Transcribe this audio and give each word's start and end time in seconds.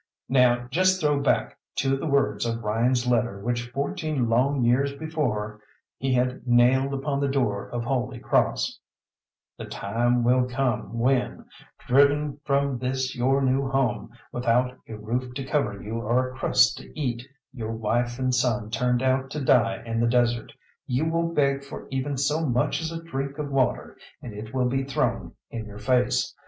Now 0.29 0.67
just 0.71 0.99
throw 0.99 1.19
back 1.21 1.59
to 1.75 1.95
the 1.95 2.07
words 2.07 2.43
of 2.47 2.63
Ryan's 2.63 3.05
letter 3.05 3.39
which 3.39 3.69
fourteen 3.69 4.27
long 4.27 4.63
years 4.63 4.93
before 4.95 5.61
he 5.99 6.11
had 6.11 6.41
nailed 6.47 6.91
upon 6.95 7.19
the 7.19 7.27
door 7.27 7.69
of 7.69 7.83
Holy 7.83 8.17
Cross: 8.17 8.79
"The 9.59 9.65
time 9.65 10.23
will 10.23 10.47
come 10.49 10.97
when, 10.97 11.45
driven 11.85 12.39
from 12.45 12.79
this 12.79 13.15
your 13.15 13.43
new 13.43 13.69
home, 13.69 14.09
without 14.31 14.75
a 14.89 14.97
roof 14.97 15.35
to 15.35 15.43
cover 15.45 15.79
you 15.79 15.97
or 15.99 16.29
a 16.29 16.33
crust 16.35 16.77
to 16.79 16.99
eat, 16.99 17.21
your 17.53 17.73
wife 17.73 18.17
and 18.17 18.33
son 18.33 18.71
turned 18.71 19.03
out 19.03 19.29
to 19.29 19.45
die 19.45 19.83
in 19.85 19.99
the 19.99 20.07
desert, 20.07 20.51
you 20.87 21.05
will 21.07 21.31
beg 21.31 21.63
for 21.63 21.87
even 21.91 22.17
so 22.17 22.43
much 22.43 22.81
as 22.81 22.91
a 22.91 23.03
drink 23.03 23.37
of 23.37 23.51
water, 23.51 23.95
and 24.19 24.33
it 24.33 24.51
will 24.51 24.67
be 24.67 24.83
thrown 24.83 25.33
in 25.51 25.67
your 25.67 25.77
face. 25.77 26.33